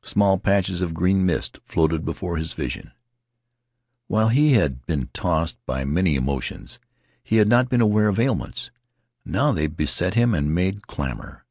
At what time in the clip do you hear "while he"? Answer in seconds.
4.06-4.52